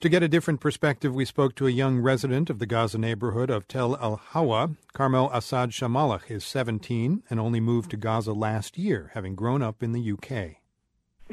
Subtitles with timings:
[0.00, 3.48] To get a different perspective, we spoke to a young resident of the Gaza neighborhood
[3.48, 4.72] of Tel Al Hawa.
[4.94, 9.82] Karmel Asad Shamallakh is 17 and only moved to Gaza last year, having grown up
[9.82, 10.56] in the UK.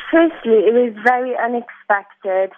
[0.10, 2.52] Firstly, it was very unexpected.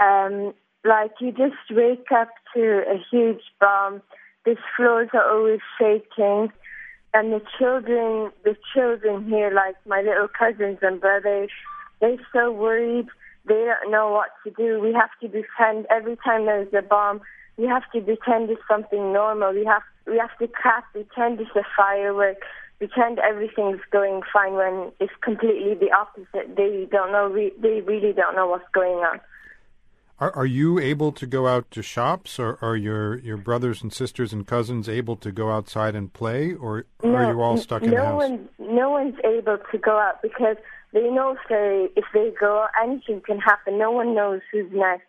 [0.00, 4.00] Um, like, you just wake up to a huge bomb.
[4.46, 6.50] The floors are always shaking.
[7.12, 11.50] And the children, the children here, like my little cousins and brothers,
[12.00, 13.08] they're so worried
[13.46, 14.80] they don't know what to do.
[14.80, 17.20] We have to pretend every time there's a bomb.
[17.56, 19.52] We have to pretend it's something normal.
[19.52, 22.38] We have we have to craft pretend it's a firework.
[22.78, 26.56] Pretend everything's going fine when it's completely the opposite.
[26.56, 27.26] They don't know.
[27.28, 29.20] Re- They really don't know what's going on.
[30.20, 33.90] Are, are you able to go out to shops, or are your, your brothers and
[33.90, 37.82] sisters and cousins able to go outside and play, or no, are you all stuck
[37.82, 38.16] in no the house?
[38.18, 40.56] One, no one's able to go out because
[40.92, 43.78] they know if they if they go, anything can happen.
[43.78, 45.08] No one knows who's next,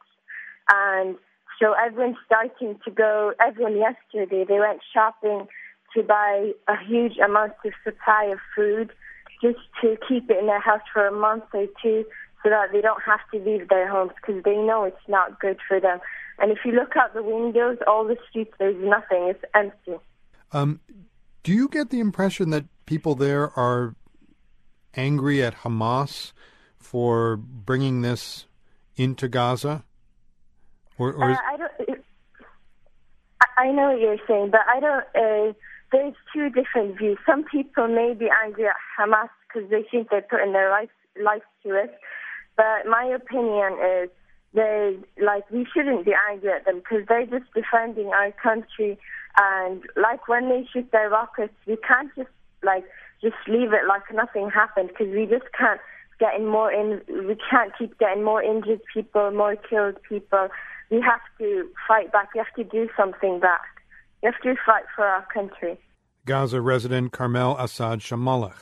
[0.72, 1.18] and
[1.62, 3.34] so everyone's starting to go.
[3.46, 5.48] Everyone yesterday they went shopping
[5.94, 8.94] to buy a huge amount of supply of food
[9.41, 12.05] just to keep it in their house for a month or two
[12.44, 15.58] so that they don't have to leave their homes because they know it's not good
[15.68, 16.00] for them.
[16.40, 19.28] And if you look out the windows, all the streets, there's nothing.
[19.30, 20.04] It's empty.
[20.52, 20.80] Um,
[21.44, 23.96] do you get the impression that people there are
[24.96, 26.34] angry at Hamas
[26.78, 28.46] for bringing this
[28.96, 29.84] into Gaza?
[30.98, 31.38] Or, or is...
[31.38, 32.02] uh, I don't.
[33.58, 35.06] I know what you're saying, but I don't.
[35.16, 35.54] Uh,
[35.92, 37.18] there's two different views.
[37.26, 40.90] Some people may be angry at Hamas because they think they're putting their life
[41.22, 41.98] life to it.
[42.57, 44.10] But my opinion is
[44.54, 48.99] they like we shouldn't be angry at them because they're just defending our country.
[49.38, 52.29] And like when they shoot their rockets, we can't just
[52.63, 52.84] like
[53.22, 55.79] just leave it like nothing happened because we just can't
[56.20, 57.02] get in more in.
[57.07, 60.49] We can't keep getting more injured people, more killed people.
[60.90, 62.34] We have to fight back.
[62.34, 63.62] We have to do something back.
[64.22, 65.79] We have to fight for our country.
[66.25, 68.53] Gaza resident Karmel Asad Shamallakh.